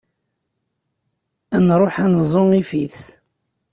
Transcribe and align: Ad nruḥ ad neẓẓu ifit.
Ad 1.55 1.61
nruḥ 1.67 1.95
ad 2.03 2.09
neẓẓu 2.13 2.45
ifit. 2.61 2.97